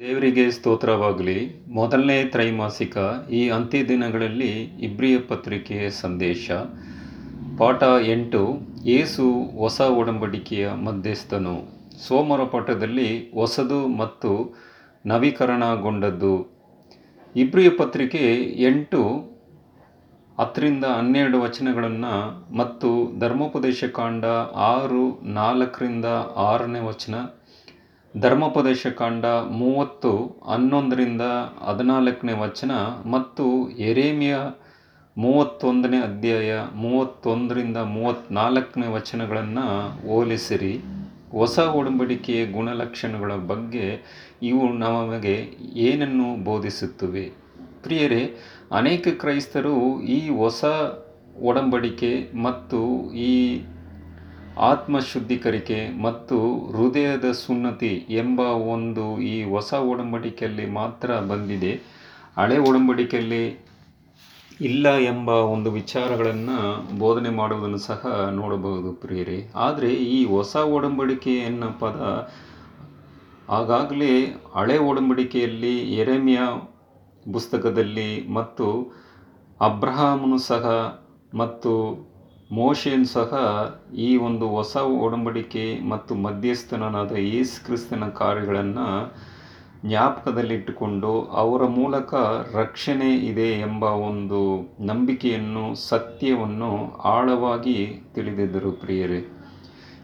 ದೇವರಿಗೆ 0.00 0.50
ಸ್ತೋತ್ರವಾಗಲಿ. 0.50 1.64
ಮೊದಲನೇ 1.68 2.24
ತ್ರೈಮಾಸಿಕ 2.24 2.96
ಈ 3.30 3.48
ಅಂತ್ಯ 3.48 3.84
ದಿನಗಳಲ್ಲಿ 3.84 4.50
ಇಬ್ರಿಯ 4.62 5.18
ಪತ್ರಿಕೆಯ 5.18 5.90
ಸಂದೇಶ. 5.90 6.50
ಪಾಠ 7.58 7.82
ಎಂಟು, 8.06 8.58
ಏಸು 8.86 9.32
ಹೊಸ 9.58 9.80
ಒಡಂಬಡಿಕೆಯ 9.80 10.72
ಮಧ್ಯಸ್ಥನು. 10.72 11.54
ಸೋಮರ 12.08 12.44
ಪಾಠದಲ್ಲಿ 12.44 13.30
ಹೊಸದು 13.30 13.88
ಮತ್ತು 13.88 14.56
ನವೀಕರಣಗೊಂಡದ್ದು. 15.06 16.34
ಇಬ್ರಿಯ 17.36 17.70
ಪತ್ರಿಕೆ 17.70 18.34
ಎಂಟು, 18.64 19.02
ಹತ್ತರಿಂದ 20.38 20.84
ಹನ್ನೆರಡು 20.84 21.40
ವಚನಗಳನ್ನು 21.40 22.14
ಮತ್ತು 22.56 23.18
ಧರ್ಮೋಪದೇಶ 23.18 23.84
ಕಾಂಡ 23.84 24.24
ಆರು, 24.74 25.20
ನಾಲ್ಕರಿಂದ 25.22 26.04
ಆರನೇ 26.36 26.80
ವಚನ 26.80 27.14
ಧರ್ಮೋಪದೇಶ 28.14 28.86
ಕಾಂಡ 28.86 29.24
ಮೂವತ್ತು, 29.56 30.10
ಹನ್ನೊಂದರಿಂದ 30.46 31.24
ಹದಿನಾಲ್ಕನೇ 31.66 32.32
ವಚನ 32.32 32.72
ಮತ್ತು 33.10 33.44
ಎರೇಮಿಯ 33.80 34.36
ಮೂವತ್ತೊಂದನೇ 35.16 35.98
ಅಧ್ಯಾಯ 36.00 36.52
ಮೂವತ್ತೊಂದರಿಂದ 36.76 37.78
ಮೂವತ್ತ್ನಾಲ್ಕನೇ 37.94 38.88
ವಚನಗಳನ್ನು 38.88 39.66
ಹೋಲಿಸಿರಿ. 40.08 40.74
ಹೊಸ 41.32 41.58
ಒಡಂಬಡಿಕೆಯ 41.74 42.46
ಗುಣಲಕ್ಷಣಗಳ 42.46 43.32
ಬಗ್ಗೆ 43.46 43.86
ಇವು 44.42 44.72
ನಮಗೆ 44.78 45.36
ಏನನ್ನು 45.86 46.28
ಬೋಧಿಸುತ್ತವೆ? 46.44 47.24
ಪ್ರಿಯರೇ, 47.82 48.22
ಅನೇಕ 48.72 49.08
ಕ್ರೈಸ್ತರು 49.20 49.74
ಈ 50.08 50.20
ಹೊಸ 50.36 50.62
ಒಡಂಬಡಿಕೆ 51.42 52.12
ಮತ್ತು 52.42 52.78
ಈ 53.24 53.32
ಆತ್ಮಶುದ್ಧೀಕರಿಕೆ 54.58 56.02
ಮತ್ತು 56.02 56.36
ಹೃದಯದ 56.76 57.32
ಸುನ್ನತಿ 57.32 58.06
ಎಂಬ 58.10 58.40
ಒಂದು 58.40 59.20
ಈ 59.20 59.44
ಹೊಸ 59.44 59.72
ಒಡಂಬಡಿಕೆಯಲ್ಲಿ 59.72 60.66
ಮಾತ್ರ 60.66 61.20
ಬಂದಿದೆ. 61.20 61.72
ಹಳೆ 62.36 62.58
ಒಡಂಬಡಿಕೆಯಲ್ಲಿ 62.58 63.66
ಇಲ್ಲ 64.60 64.98
ಎಂಬ 64.98 65.28
ಒಂದು 65.28 65.70
ವಿಚಾರಗಳನ್ನು 65.70 66.56
ಬೋಧನೆ 66.98 67.30
ಮಾಡುವುದನ್ನು 67.30 67.78
ಸಹ 67.78 68.30
ನೋಡಬಹುದು 68.32 68.92
ಪ್ರಿಯರೇ. 68.92 69.50
ಆದರೆ 69.54 69.92
ಈ 69.92 70.24
ಹೊಸ 70.24 70.56
ಒಡಂಬಡಿಕೆ 70.56 71.34
ಎನ್ನ 71.38 71.64
ಪದ 71.64 72.28
ಆಗಾಗಲೇ 73.48 74.24
ಹಳೆ 74.54 74.78
ಒಡಂಬಡಿಕೆಯಲ್ಲಿ 74.78 75.92
ಎರೆಮಿಯ 75.92 76.38
ಪುಸ್ತಕದಲ್ಲಿ 77.32 78.28
ಮತ್ತು 78.28 78.66
ಅಬ್ರಹಾಮನು 79.60 80.38
ಸಹ 80.38 80.64
ಮತ್ತು 81.34 81.72
ಮೋಶೆನ್ 82.50 83.06
ಸಹ 83.06 83.32
ಈ 83.96 84.16
ಒಂದು 84.16 84.48
ಹೊಸ 84.48 84.76
ಒಡಂಬಡಿಕೆ 84.76 85.88
ಮತ್ತು 85.88 86.14
ಮಧ್ಯಸ್ಥನಾದ 86.14 87.12
ಯೇಸು 87.12 87.66
ಕ್ರಿಸ್ತನ 87.66 88.08
ಕಾರ್ಯಗಳನ್ನು 88.08 89.14
ಜ್ಞಾಪಕದಲ್ಲಿಟ್ಟುಕೊಂಡು 89.86 91.22
ಅವರ 91.22 91.66
ಮೂಲಕ 91.66 92.14
ರಕ್ಷಣೆ 92.52 93.16
ಇದೆ 93.16 93.60
ಎಂಬ 93.60 93.82
ಒಂದು 93.82 94.40
ನಂಬಿಕೆಯನ್ನು, 94.80 95.74
ಸತ್ಯವನ್ನು 95.74 96.94
ಆಳವಾಗಿ 96.98 98.02
ತಿಳಿದಿದ್ದರು 98.14 98.72
ಪ್ರಿಯರೇ. 98.72 99.24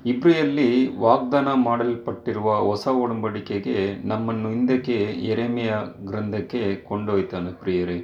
ಇಬ್ರಿಯಲ್ಲಿ 0.06 0.98
ವಾಗ್ದಾನ 0.98 1.48
ಮಾಡಲ್ಪಟ್ಟಿರುವ 1.54 2.54
ಹೊಸ 2.54 2.86
ಒಡಂಬಡಿಕೆಗೆ 2.86 4.06
ನಮ್ಮನ್ನು 4.06 4.48
ಹಿಂದಕ್ಕೆ 4.48 4.94
ಎರೆಮೆಯ 5.02 5.74
ಗ್ರಂಥಕ್ಕೆ 6.06 6.74
ಕೊಂಡೊಯ್ತಾನೆ 6.74 7.52
ಪ್ರಿಯರೇ. 7.52 7.98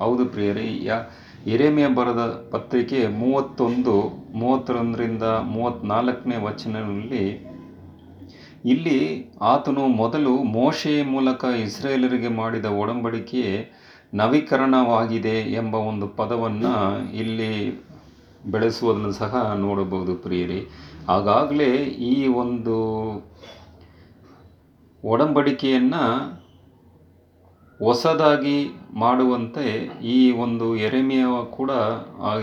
ಹೌದು 0.00 0.26
ಪ್ರಿಯರೇ, 0.26 0.84
ಯಾ 0.84 1.00
ಎರೆಮೆಯ 1.46 1.88
ಬರೆದ 1.88 2.48
ಪತ್ರಿಕೆ 2.50 3.06
ಮೂವತ್ತೊಂದು, 3.06 4.24
ಮೂವತ್ತೊಂದರಿಂದ 4.34 5.22
ಮೂವತ್ತ್ನಾಲ್ಕನೇ 5.22 6.36
ವಚನದಲ್ಲಿ, 6.36 7.54
ಇಲ್ಲಿ 8.64 9.30
ಆತನು 9.40 9.86
ಮೊದಲು 9.86 10.36
ಮೋಶೆ 10.36 11.02
ಮೂಲಕ 11.02 11.44
ಇಸ್ರೇಲರಿಗೆ 11.44 12.28
ಮಾಡಿದ 12.28 12.64
ಒಡಂಬಡಿಕೆ 12.64 13.72
ನವೀಕರಣವಾಗಿದೆ 14.14 15.40
ಎಂಬ 15.40 15.74
ಒಂದು 15.74 16.08
ಪದವನ್ನು 16.08 16.98
ಇಲ್ಲಿ 17.14 17.80
ಬೆಳೆಸುವುದನ್ನು 18.46 19.12
ಸಹ 19.12 19.52
ನೋಡಬಹುದು 19.56 20.14
ಪ್ರಿಯರಿ. 20.14 20.70
ಆಗಾಗಲೇ 21.08 21.74
ಈ 21.84 22.28
ಒಂದು 22.28 22.76
ಒಡಂಬಡಿಕೆಯನ್ನು 25.04 26.43
ಹೊಸದಾಗಿ 27.80 28.58
ಮಾಡುವಂತೆ 28.94 29.64
ಈ 30.02 30.18
ಒಂದು 30.32 30.66
ಎರೆಮೆಯ 30.76 31.24
ಕೂಡ 31.50 31.70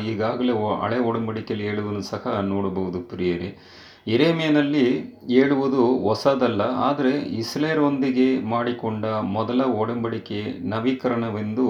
ಈಗಾಗಲೇ 0.07 0.53
ಹಳೆ 0.81 0.99
ಒಡಂಬಡಿಕೆಯಲ್ಲಿ 0.99 1.67
ಹೇಳುವುದನ್ನು 1.67 2.01
ಸಹ 2.01 2.33
ನೋಡಬಹುದು 2.41 2.99
ಪ್ರಿಯರೇ. 3.01 3.49
ಎರೆಮೆಯಲ್ಲಿ 4.07 4.85
ಹೇಳುವುದು 5.27 5.81
ಹೊಸದಲ್ಲ, 5.99 6.61
ಆದರೆ 6.61 7.11
ಇಸ್ಲೇರೊಂದಿಗೆ 7.41 8.27
ಮಾಡಿಕೊಂಡ 8.43 9.05
ಮೊದಲ 9.05 9.61
ಒಡಂಬಡಿಕೆ 9.61 10.41
ನವೀಕರಣವೆಂದು 10.69 11.67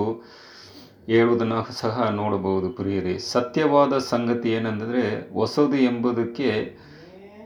ಹೇಳುವುದನ್ನು 1.07 1.59
ಸಹ 1.73 2.07
ನೋಡಬಹುದು 2.11 2.69
ಪ್ರಿಯರೇ. 2.69 3.17
ಸತ್ಯವಾದ 3.17 3.93
ಸಂಗತಿ 3.97 4.49
ಏನೆಂದರೆ, 4.49 5.33
ಹೊಸದು 5.33 5.77
ಎಂಬುದಕ್ಕೆ 5.91 6.49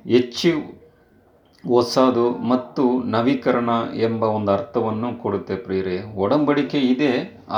ಹೆಚ್ಚು 0.05 0.51
ಹೊಸದು 1.73 2.25
ಮತ್ತು 2.51 2.83
ನವೀಕರಣ 3.15 3.69
ಎಂಬ 4.07 4.23
ಒಂದು 4.37 4.51
ಅರ್ಥವನ್ನು 4.51 5.09
ಕೊಡುತ್ತೆ 5.21 5.55
ಪ್ರಿಯರೇ. 5.65 5.97
ಒಡಂಬಡಿಕೆ 6.23 6.79
ಇದೆ, 6.93 7.11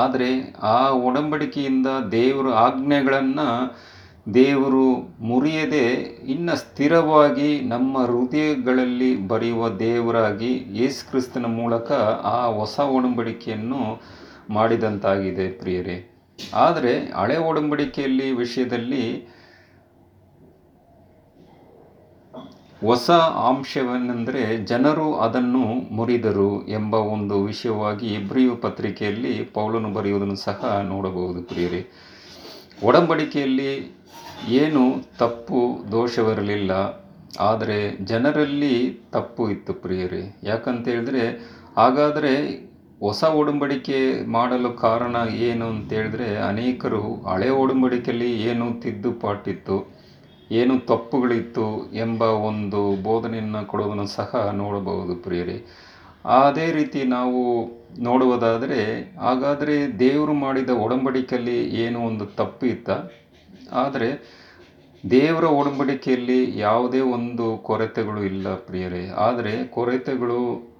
ಆದರೆ 0.04 0.30
ಆ 0.76 0.80
ಒಡಂಬಡಿಕೆಯಿಂದ 1.08 1.90
ದೇವರ 2.12 2.48
ಆಜ್ಞೆಗಳನ್ನು 2.66 3.48
ದೇವರು 4.34 4.86
ಮುರಿಯದೆ 5.30 5.86
ಇನ್ನು 6.34 6.56
ಸ್ಥಿರವಾಗಿ 6.64 7.50
ನಮ್ಮ 7.74 8.04
ಹೃದಯಗಳಲ್ಲಿ 8.12 9.12
ಬರೆಯುವ 9.28 9.70
ದೇವರಾಗಿ 9.84 10.52
ಯೇಸು 10.80 11.02
ಕ್ರಿಸ್ತನ 11.10 11.50
ಮೂಲಕ 11.60 11.90
ಆ 12.36 12.40
ಹೊಸ 12.60 12.78
ಒಡಂಬಡಿಕೆಯನ್ನು 12.98 13.82
ಮಾಡಿದಂತಾಗಿದೆ 14.50 15.48
ಪ್ರಿಯರೇ. 15.62 15.98
ಆದರೆ 16.66 16.94
ಹಳೆ 17.20 17.38
ಒಡಂಬಡಿಕೆಯಲ್ಲಿ 17.50 18.28
ವಿಷಯದಲ್ಲಿ 18.42 19.06
ಹೊಸ 22.82 23.10
ಅಂಶವೇನೆಂದರೆ 23.50 24.42
ಜನರು 24.72 25.08
ಅದನ್ನು 25.16 25.64
ಮುರಿದರು 25.92 26.52
ಎಂಬ 26.68 26.96
ಒಂದು 27.14 27.36
ವಿಷಯವಾಗಿ 27.44 28.08
ಇಬ್ರಿಯು 28.08 28.56
ಪತ್ರಿಕೆಯಲ್ಲಿ 28.56 29.34
ಪೌಲನು 29.56 29.90
ಬರೆಯುವುದನ್ನು 29.94 30.36
ಸಹ 30.36 30.72
ನೋಡಬಹುದು 30.90 31.42
ಪ್ರಿಯರೇ. 31.44 31.82
ಒಡಂಬಡಿಕೆಯಲ್ಲಿ 32.84 33.72
ಏನು 34.62 34.84
ತಪ್ಪು 35.18 35.62
ದೋಷವಿರಲಿಲ್ಲ, 35.92 36.72
ಆದರೆ 37.40 37.80
ಜನರಲ್ಲಿ 38.06 38.76
ತಪ್ಪು 39.12 39.44
ಇತ್ತು 39.50 39.74
ಪ್ರಿಯರೇ. 39.74 40.24
ಯಾಕಂತ 40.44 40.88
ಹೇಳಿದ್ರೆ 40.88 41.24
ಹಾಗಾದರೆ 41.78 42.34
ಹೊಸ 43.02 43.24
ಒಡಂಬಡಿಕೆ 43.40 44.00
ಮಾಡಲು 44.26 44.70
ಕಾರಣ 44.86 45.16
ಏನು 45.50 45.66
ಅಂತೇಳಿದ್ರೆ, 45.66 46.30
ಅನೇಕರು 46.36 47.04
ಹಳೆ 47.30 47.50
ಒಡಂಬಡಿಕೆಯಲ್ಲಿ 47.64 48.32
ಏನು 48.52 48.68
ತಿದ್ದುಪಾಟಿತ್ತು. 48.82 49.97
ಏನು 50.52 50.80
ತಪ್ಪುಗಳಿತ್ತು 50.80 51.94
ಎಂಬ 51.94 52.22
ಒಂದು 52.22 53.04
ಬೋಧನೆಯನ್ನು 53.04 53.68
ಕೊಡುವುದನ್ನು 53.68 54.08
ಸಹ 54.08 54.50
ನೋಡಬಹುದು 54.54 55.16
ಪ್ರಿಯರೇ. 55.16 55.66
ಅದೇ 56.26 56.72
ರೀತಿ 56.72 57.04
ನಾವು 57.04 57.70
ನೋಡುವುದಾದರೆ, 58.00 59.14
ಹಾಗಾದರೆ 59.20 60.00
ದೇವರು 60.00 60.34
ಮಾಡಿದ 60.34 60.70
ಒಡಂಬಡಿಕೆಯಲ್ಲಿ 60.70 61.70
ಏನು 61.70 62.00
ಒಂದು 62.00 62.26
ತಪ್ಪು 62.26 62.66
ಇತ್ತ? 62.66 62.90
ಆದರೆ, 63.72 64.38
ದೇವರ 65.10 65.44
ಒಡಂಬಡಿಕೆಯಲ್ಲಿ 65.44 66.60
ಯಾವುದೇ 66.60 67.00
ಒಂದು 67.00 67.58
ಕೊರತೆಗಳು 67.58 68.24
ಇಲ್ಲ 68.24 68.56
ಪ್ರಿಯರೇ. 68.56 69.12
ಆದರೆ 69.16 69.68
ಕೊರತೆಗಳು 69.68 70.72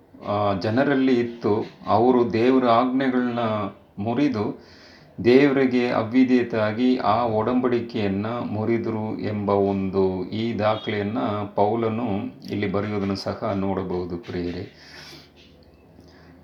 ಜನರಲ್ಲಿ 0.60 1.20
ಇತ್ತು. 1.20 1.66
ಅವರು 1.88 2.34
ದೇವರ 2.34 2.66
ಆಜ್ಞೆಗಳನ್ನ 2.66 3.40
ಮುರಿದು 4.00 4.78
ದೇವರಿಗೆ 5.26 5.90
ಅವಿಧೇಯತಾಗಿ 5.92 6.98
ಆ 6.98 7.26
ಒಡಂಬಡಿಕೆಯನ್ನು 7.26 8.54
ಮುರಿದರು 8.54 9.20
ಎಂಬ 9.20 9.50
ಒಂದು 9.50 10.30
ಈ 10.30 10.60
ದಾಖಲೆಯನ್ನು 10.60 11.56
ಪೌಲನು 11.56 12.10
ಇಲ್ಲಿ 12.52 12.72
ಬರೆಯುವುದನ್ನು 12.72 13.16
ಸಹ 13.16 13.52
ನೋಡಬಹುದು 13.56 14.18
ಪ್ರಿಯರೇ. 14.18 14.66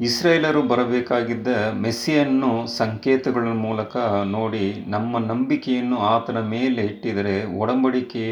ಇಸ್ರೇಲರು 0.01 0.61
ಬರಬೇಕಾಗಿದ್ದ 0.61 1.47
ಮೆಸ್ಸಿಯನ್ನು 1.81 2.67
ಸಂಕೇತಗಳ 2.67 3.47
ಮೂಲಕ 3.47 3.97
ನೋಡಿ 4.25 4.85
ನಮ್ಮ 4.87 5.17
ನಂಬಿಕೆಯನ್ನು 5.17 5.97
ಆತನ 5.97 6.39
ಮೇಲೆ 6.47 6.81
ಇಟ್ಟಿದರೆ 6.81 7.57
ಒಡಂಬಡಿಕೆ 7.57 8.25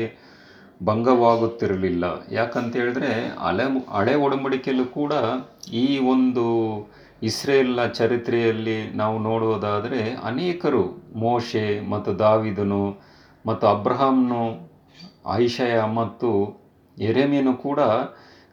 ಭಂಗವಾಗುತ್ತಿರಲಿಲ್ಲ. 0.83 2.25
ಯಾಕಂತ 2.31 2.75
ಹೇಳಿದ್ರೆ 2.75 3.11
ಹಳೆ 3.39 3.63
ಹಳೆ 3.91 4.15
ಒಡಂಬಡಿಕೆಯಲ್ಲೂ 4.15 4.85
ಕೂಡ 4.85 5.13
ಈ 5.73 5.97
ಒಂದು 5.97 6.45
ಇಸ್ರೇಲ್ನ 7.21 7.81
ಚರಿತ್ರೆಯಲ್ಲಿ 7.87 8.77
ನಾವು 8.95 9.17
ನೋಡುವುದಾದರೆ 9.19 10.01
ಅನೇಕರು 10.23 10.83
ಮೋಶೆ 11.15 11.65
ಮತ್ತು 11.89 12.19
ದಾವಿದನು 12.19 12.83
ಮತ್ತು 13.45 13.67
ಅಬ್ರಹಾಮ್ನು 13.67 14.41
ಐಷಯ 15.27 15.81
ಮತ್ತು 15.81 16.29
ಎರೆಮೆಯನ್ನು 16.97 17.53
ಕೂಡ 17.57 17.79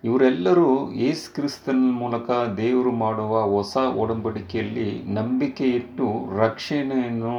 ಇವರೆಲ್ಲರೂ 0.05 0.91
ಯೇಸು 0.95 1.33
ಕ್ರಿಸ್ತನ 1.33 1.89
ಮೂಲಕ 1.93 2.31
ದೇವರು 2.57 2.91
ಮಾಡುವ 2.97 3.41
ಹೊಸ 3.55 3.77
ಒಡಂಬಡಿಕೆಯಲ್ಲಿ 3.77 5.03
ನಂಬಿಕೆ 5.09 5.69
ಇಟ್ಟು 5.71 6.07
ರಕ್ಷಣೆಯನ್ನು 6.39 7.35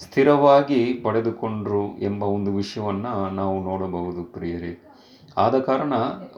ಸ್ಥಿರವಾಗಿ 0.00 0.80
ಪಡೆದುಕೊಂಡರು 1.02 1.84
ಎಂಬ 1.98 2.22
ಒಂದು 2.22 2.50
ವಿಷಯವನ್ನು 2.52 3.14
ನಾವು 3.34 3.64
ನೋಡಬಹುದು 3.64 4.24
ಪ್ರಿಯರೇ. 4.24 4.72
ಆದ 5.36 5.58
ಕಾರಣ 5.58 5.92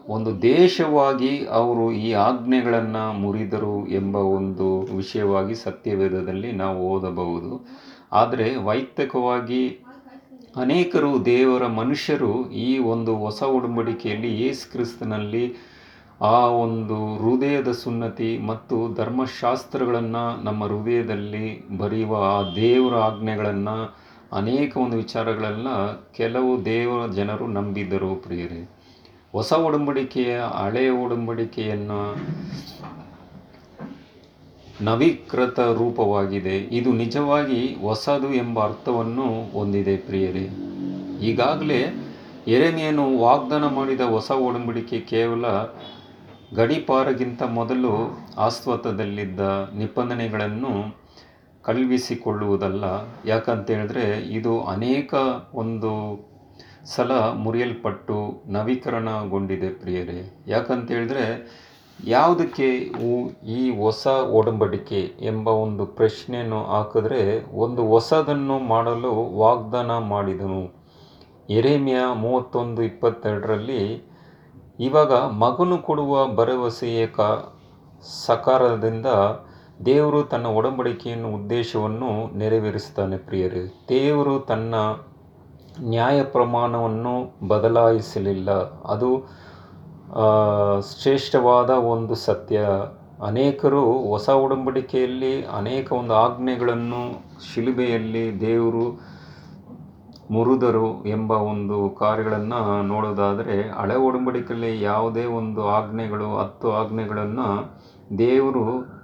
ಒಂದು 0.09 0.43
ದೇಶವಾಗಿ 0.43 1.47
ಅವರು 1.47 1.93
ಈ 1.93 2.13
ಆಜ್ಞೆಗಳನ್ನು 2.13 3.13
ಮುರಿದರು 3.13 3.89
ಎಂಬ 3.89 4.17
ಒಂದು 4.17 4.97
ವಿಷಯವಾಗಿ 4.97 5.55
ಸತ್ಯವೇದದಲ್ಲಿ 5.55 6.53
ನಾವು 6.53 6.89
ಓದಬಹುದು. 6.89 7.67
ಆದರೆ 8.13 8.57
ವೈಯಕ್ತಿಕವಾಗಿ 8.57 9.79
ಅನೇಕರು 10.57 11.25
ದೇವರ 11.25 11.67
ಮನುಷ್ಯರು 11.67 12.51
ಈ 12.51 12.79
ಒಂದು 12.79 13.17
ಹೊಸ 13.17 13.43
ಒಡಂಬಡಿಕೆಯಲ್ಲಿ 13.43 14.43
ಯೇಸು 14.43 14.73
ಕ್ರಿಸ್ತನಲ್ಲಿ 14.73 15.57
ಆ 16.21 16.47
ಒಂದು 16.47 17.17
ಹೃದಯದ 17.17 17.71
ಸುನ್ನತಿ 17.71 18.39
ಮತ್ತು 18.39 18.95
ಧರ್ಮಶಾಸ್ತ್ರಗಳನ್ನು 18.95 20.45
ನಮ್ಮ 20.45 20.65
ಹೃದಯದಲ್ಲಿ 20.65 21.69
ಬರೆಯುವ 21.69 22.17
ಆ 22.17 22.55
ದೇವರ 22.55 22.95
ಆಜ್ಞೆಗಳನ್ನು 22.95 23.97
ಅನೇಕ 24.33 24.77
ಒಂದು 24.77 24.97
ವಿಚಾರಗಳೆಲ್ಲ 24.97 25.69
ಕೆಲವು 26.13 26.65
ದೇವರ 26.65 27.07
ಜನರು 27.07 27.47
ನಂಬಿದ್ದರು 27.47 28.15
ಪ್ರಿಯರೇ. 28.15 28.80
ಹೊಸ 29.32 29.53
ಒಡಂಬಡಿಕೆಯ, 29.53 30.41
ಹಳೆಯ 30.41 30.88
ಒಡಂಬಡಿಕೆಯನ್ನು 30.91 32.00
ನವೀಕೃತ 34.85 35.61
ರೂಪವಾಗಿದೆ. 35.61 36.59
ಇದು 36.59 36.93
ನಿಜವಾಗಿ 36.93 37.77
ಹೊಸದು 37.81 38.35
ಎಂಬ 38.35 38.65
ಅರ್ಥವನ್ನು 38.65 39.53
ಹೊಂದಿದೆ 39.53 39.97
ಪ್ರಿಯರೇ. 39.97 40.49
ಈಗಾಗಲೇ 41.23 41.81
ಎರೆಮೆಯನ್ನು 42.49 43.19
ವಾಗ್ದಾನ 43.19 43.67
ಮಾಡಿದ 43.67 44.00
ಹೊಸ 44.00 44.31
ಒಡಂಬಡಿಕೆ 44.31 45.00
ಕೇವಲ 45.00 45.44
ಗಡಿಪಾರಗಿಂತ 46.55 47.43
ಮೊದಲು 47.43 47.93
ಆಸ್ವತದಲ್ಲಿದ್ದ 48.38 49.41
ನಿಬಂಧನೆಗಳನ್ನು 49.75 50.73
ಕಲ್ವಿಸಿಕೊಳ್ಳುವುದಲ್ಲ. 51.62 52.85
ಯಾಕಂತ 53.25 53.71
ಹೇಳಿದ್ರೆ 53.71 54.06
ಇದು 54.32 54.61
ಅನೇಕ 54.65 55.15
ಒಂದು 55.55 55.93
ಸಲ 56.85 57.12
ಮುರಿಯಲ್ಪಟ್ಟು 57.12 58.43
ನವೀಕರಣಗೊಂಡಿದೆ 58.47 59.69
ಪ್ರಿಯರೇ. 59.69 60.44
ಯಾಕಂತ 60.47 60.91
ಹೇಳಿದ್ರೆ 60.91 61.25
ಯಾವುದಕ್ಕೆ 62.05 62.69
ಈ 63.47 63.79
ಹೊಸ 63.79 64.06
ಒಡಂಬಡಿಕೆ 64.06 65.00
ಎಂಬ 65.21 65.49
ಒಂದು 65.49 65.87
ಪ್ರಶ್ನೆಯನ್ನು 65.87 66.65
ಹಾಕಿದ್ರೆ 66.65 67.53
ಒಂದು 67.55 67.88
ಹೊಸದನ್ನು 67.88 68.59
ಮಾಡಲು 68.59 69.38
ವಾಗ್ದಾನ 69.38 69.99
ಮಾಡಿದನು. 69.99 70.62
ಎರೇಮಿಯ 71.50 71.97
ಮೂವತ್ತೊಂದು 72.15 72.82
ಇಪ್ಪತ್ತೆರಡರಲ್ಲಿ 72.82 74.11
ಇವಾಗ 74.81 75.12
ಮಗನು 75.15 75.79
ಕೊಡುವ 75.79 76.27
ಭರವಸೆಯ 76.27 77.06
ಕ 77.06 77.21
ಸಕಾರದಿಂದ 78.27 79.06
ದೇವರು 79.87 80.23
ತನ್ನ 80.23 80.47
ಒಡಂಬಡಿಕೆಯನ್ನು 80.47 81.35
ಉದ್ದೇಶವನ್ನು 81.35 82.38
ನೆರವೇರಿಸ್ತಾನೆ 82.38 83.17
ಪ್ರಿಯರೇ. 83.19 83.85
ದೇವರು 83.88 84.41
ತನ್ನ 84.41 84.75
ನ್ಯಾಯ 85.82 86.23
ಪ್ರಮಾಣವನ್ನು 86.23 87.49
ಬದಲಾಯಿಸಲಿಲ್ಲ. 87.49 88.50
ಅದು 88.85 89.29
ಶ್ರೇಷ್ಠವಾದ 91.03 91.71
ಒಂದು 91.71 92.15
ಸತ್ಯ. 92.15 92.61
ಅನೇಕರು 93.27 93.93
ಹೊಸ 93.93 94.29
ಒಡಂಬಡಿಕೆಯಲ್ಲಿ, 94.29 95.47
ಅನೇಕ 95.47 95.93
ಒಂದು 95.93 96.15
ಆಜ್ಞೆಗಳನ್ನು 96.15 97.23
ಶಿಲುಬೆಯಲ್ಲಿ 97.55 98.41
ದೇವರು 98.41 99.00
ಮುರಿದರು 100.31 101.06
ಎಂಬ 101.06 101.31
ಒಂದು 101.31 101.91
ಕಾರ್ಯಗಳನ್ನು 101.91 102.82
ನೋಡೋದಾದರೆ, 102.82 103.71
ಹಳೆ 103.71 103.97
ಒಡಂಬಡಿಕೆಯಲ್ಲಿ 103.97 104.82
ಯಾವುದೇ 104.82 105.25
ಒಂದು 105.25 105.69
ಆಜ್ಞೆಗಳು, 105.69 106.38
ಹತ್ತು 106.38 106.73
ಆಜ್ಞೆಗಳನ್ನು 106.73 107.79
ದೇವರು 108.19 109.00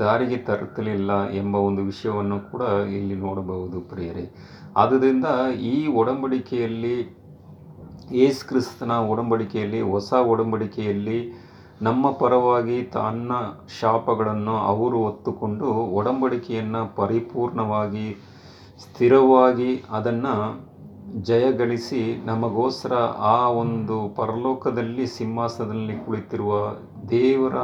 ದಾರಿಗೆ 0.00 0.36
ತರುತ್ತಲಿಲ್ಲ 0.36 1.30
ಎಂಬ 1.30 1.56
ಒಂದು 1.56 1.82
ವಿಷಯವನ್ನು 1.82 2.50
ಕೂಡ 2.50 2.62
ಇಲ್ಲಿ 2.92 3.14
ನೋಡಬಹುದು 3.14 3.80
ಪ್ರಿಯರೇ. 3.80 4.34
ಆದ್ದರಿಂದ 4.76 5.24
ಈ 5.60 5.86
ಒಡಂಬಡಿಕೆಯಲ್ಲಿ, 5.86 6.96
ಯೇಸು 8.12 8.48
ಕ್ರಿಸ್ತನ 8.48 8.90
ಒಡಂಬಡಿಕೆಯಲ್ಲಿ, 8.90 9.80
ಹೊಸ 9.80 10.12
ಒಡಂಬಡಿಕೆಯಲ್ಲಿ 10.12 11.42
ನಮ್ಮ 11.82 12.10
ಪರವಾಗಿ 12.10 12.82
ತನ್ನ 12.82 13.32
ಶಾಪಗಳನ್ನು 13.80 14.56
ಅವರು 14.56 15.02
ಹೊತ್ತುಕೊಂಡು 15.02 15.64
ಒಡಂಬಡಿಕೆಯನ್ನು 15.70 16.96
ಪರಿಪೂರ್ಣವಾಗಿ, 16.96 18.16
ಸ್ಥಿರವಾಗಿ 18.78 19.84
ಅದನ್ನು 19.90 20.34
ಜಯಗಳಿಸಿ 21.22 22.22
ನಮಗೋಸ್ಕರ 22.26 22.92
ಆ 23.18 23.48
ಒಂದು 23.48 24.08
ಪರಲೋಕದಲ್ಲಿ, 24.08 25.06
ಸಿಂಹಾಸನದಲ್ಲಿ 25.06 26.06
ಕುಳಿತಿರುವ 26.06 26.52
ದೇವರ 27.08 27.54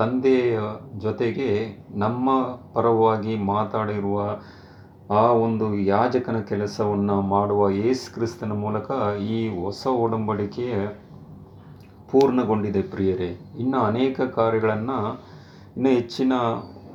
ತಂದೆಯ 0.00 0.58
ಜೊತೆಗೆ 0.98 1.78
ನಮ್ಮ 1.90 2.30
ಪರವಾಗಿ 2.72 3.36
ಮಾತಾಡಿರುವ 3.36 4.22
ಆ 5.10 5.32
ಒಂದು 5.32 5.74
ಯಾಜಕನ 5.78 6.40
ಕೆಲಸವನ್ನು 6.40 7.20
ಮಾಡುವ 7.20 7.70
ಯೇಸು 7.70 8.14
ಕ್ರಿಸ್ತನ 8.14 8.52
ಮೂಲಕ 8.52 8.90
ಈ 9.18 9.62
ಹೊಸ 9.62 9.86
ಒಡಂಬಡಿಕೆ 9.86 10.68
ಪೂರ್ಣಗೊಂಡಿದೆ 12.10 12.82
ಪ್ರಿಯರೇ. 12.82 13.54
ಇನ್ನು 13.58 13.80
ಅನೇಕ 13.80 14.20
ಕಾರ್ಯಗಳನ್ನು, 14.20 15.20
ಇನ್ನೂ 15.76 15.90
ಹೆಚ್ಚಿನ 15.90 16.32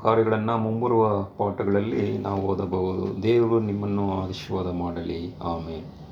ಕಾರ್ಯಗಳನ್ನು 0.03 0.57
ಮುಂಬರುವ 0.57 1.23
ಪಾಠಗಳಲ್ಲಿ 1.23 2.17
ನಾವು 2.17 2.41
ಓದಬಹುದು. 2.41 3.23
ದೇವರು 3.23 3.59
ನಿಮ್ಮನ್ನು 3.59 4.13
ಆಶೀರ್ವಾದ 4.13 4.75
ಮಾಡಲಿ. 4.75 5.35
ಆಮೇಲೆ 5.43 6.04